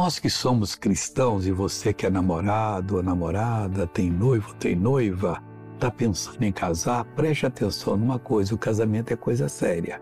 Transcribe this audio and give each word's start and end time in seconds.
Nós 0.00 0.20
que 0.20 0.30
somos 0.30 0.76
cristãos 0.76 1.44
e 1.44 1.50
você 1.50 1.92
que 1.92 2.06
é 2.06 2.10
namorado 2.10 2.98
ou 2.98 3.02
namorada, 3.02 3.84
tem 3.84 4.08
noivo, 4.08 4.54
tem 4.54 4.76
noiva, 4.76 5.42
está 5.74 5.90
pensando 5.90 6.40
em 6.44 6.52
casar, 6.52 7.04
preste 7.04 7.44
atenção 7.44 7.96
numa 7.96 8.16
coisa: 8.16 8.54
o 8.54 8.58
casamento 8.58 9.12
é 9.12 9.16
coisa 9.16 9.48
séria. 9.48 10.00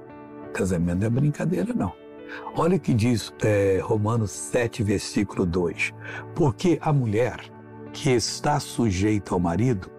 O 0.51 0.53
casamento 0.53 0.99
não 0.99 1.07
é 1.07 1.11
brincadeira, 1.11 1.73
não. 1.73 1.95
Olha 2.55 2.77
o 2.77 2.79
que 2.79 2.93
diz 2.93 3.33
é, 3.43 3.81
Romanos 3.83 4.33
7, 4.33 4.83
versículo 4.83 5.47
2. 5.47 5.95
Porque 6.35 6.79
a 6.83 6.93
mulher 6.93 7.41
que 7.91 8.11
está 8.11 8.61
sujeita 8.61 9.33
ao 9.33 9.41
marido, 9.41 9.91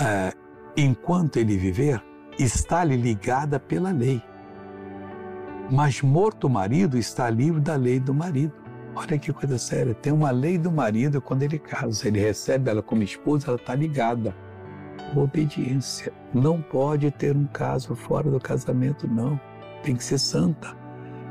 é, 0.00 0.32
enquanto 0.74 1.36
ele 1.36 1.58
viver, 1.58 2.02
está-lhe 2.38 2.96
ligada 2.96 3.60
pela 3.60 3.90
lei. 3.90 4.22
Mas 5.70 6.00
morto 6.00 6.46
o 6.46 6.50
marido 6.50 6.96
está 6.96 7.28
livre 7.28 7.60
da 7.60 7.76
lei 7.76 8.00
do 8.00 8.14
marido. 8.14 8.61
Olha 8.94 9.18
que 9.18 9.32
coisa 9.32 9.58
séria. 9.58 9.94
Tem 9.94 10.12
uma 10.12 10.30
lei 10.30 10.58
do 10.58 10.70
marido 10.70 11.20
quando 11.20 11.42
ele 11.42 11.58
casa. 11.58 12.08
Ele 12.08 12.20
recebe 12.20 12.70
ela 12.70 12.82
como 12.82 13.02
esposa, 13.02 13.48
ela 13.48 13.56
está 13.56 13.74
ligada 13.74 14.34
obediência. 15.20 16.12
Não 16.32 16.60
pode 16.62 17.10
ter 17.10 17.36
um 17.36 17.46
caso 17.46 17.94
fora 17.94 18.30
do 18.30 18.40
casamento, 18.40 19.06
não. 19.06 19.38
Tem 19.82 19.94
que 19.94 20.04
ser 20.04 20.18
santa. 20.18 20.76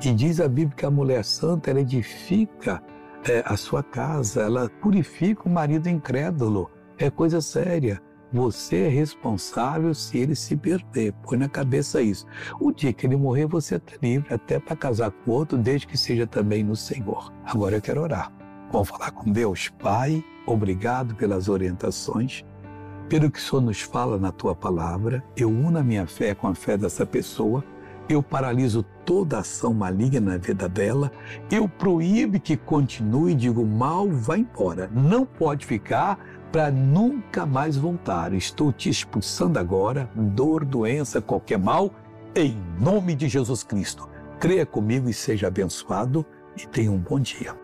E 0.03 0.13
diz 0.13 0.39
a 0.39 0.47
Bíblia 0.47 0.75
que 0.75 0.85
a 0.85 0.91
mulher 0.91 1.23
santa, 1.23 1.69
ela 1.69 1.81
edifica 1.81 2.81
é, 3.27 3.43
a 3.45 3.55
sua 3.55 3.83
casa, 3.83 4.41
ela 4.41 4.69
purifica 4.81 5.47
o 5.47 5.51
marido 5.51 5.87
incrédulo. 5.87 6.69
É 6.97 7.09
coisa 7.09 7.41
séria. 7.41 8.01
Você 8.33 8.83
é 8.83 8.87
responsável 8.87 9.93
se 9.93 10.17
ele 10.17 10.35
se 10.35 10.55
perder. 10.55 11.13
Põe 11.23 11.37
na 11.37 11.49
cabeça 11.49 12.01
isso. 12.01 12.25
O 12.59 12.71
dia 12.71 12.93
que 12.93 13.05
ele 13.05 13.15
morrer, 13.15 13.45
você 13.45 13.75
está 13.75 13.93
livre 14.01 14.33
até 14.33 14.59
para 14.59 14.75
casar 14.75 15.11
com 15.11 15.31
outro, 15.31 15.57
desde 15.57 15.87
que 15.87 15.97
seja 15.97 16.25
também 16.25 16.63
no 16.63 16.75
Senhor. 16.75 17.31
Agora 17.45 17.75
eu 17.75 17.81
quero 17.81 18.01
orar. 18.01 18.31
Vamos 18.71 18.89
falar 18.89 19.11
com 19.11 19.31
Deus. 19.31 19.69
Pai, 19.79 20.23
obrigado 20.45 21.13
pelas 21.15 21.49
orientações 21.49 22.45
pelo 23.11 23.29
que 23.29 23.39
o 23.39 23.41
Senhor 23.41 23.61
nos 23.61 23.81
fala 23.81 24.17
na 24.17 24.31
tua 24.31 24.55
palavra, 24.55 25.21
eu 25.35 25.49
uno 25.49 25.77
a 25.77 25.83
minha 25.83 26.07
fé 26.07 26.33
com 26.33 26.47
a 26.47 26.55
fé 26.55 26.77
dessa 26.77 27.05
pessoa, 27.05 27.61
eu 28.07 28.23
paraliso 28.23 28.83
toda 29.05 29.39
ação 29.39 29.73
maligna 29.73 30.31
na 30.31 30.37
vida 30.37 30.69
dela, 30.69 31.11
eu 31.51 31.67
proíbo 31.67 32.39
que 32.39 32.55
continue, 32.55 33.35
digo, 33.35 33.65
mal, 33.65 34.09
vai 34.09 34.39
embora. 34.39 34.89
Não 34.93 35.25
pode 35.25 35.65
ficar 35.65 36.17
para 36.51 36.69
nunca 36.69 37.45
mais 37.45 37.77
voltar. 37.77 38.33
Estou 38.33 38.71
te 38.73 38.89
expulsando 38.89 39.57
agora, 39.57 40.09
dor, 40.15 40.65
doença, 40.65 41.21
qualquer 41.21 41.57
mal, 41.57 41.93
em 42.35 42.57
nome 42.79 43.15
de 43.15 43.29
Jesus 43.29 43.63
Cristo. 43.63 44.09
Creia 44.39 44.65
comigo 44.65 45.09
e 45.09 45.13
seja 45.13 45.47
abençoado 45.47 46.25
e 46.57 46.67
tenha 46.67 46.91
um 46.91 46.97
bom 46.97 47.19
dia. 47.19 47.55